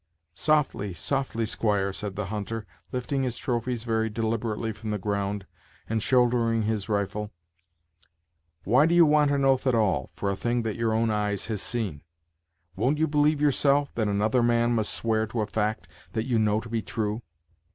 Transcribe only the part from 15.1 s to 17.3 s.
to a fact that you know to be true?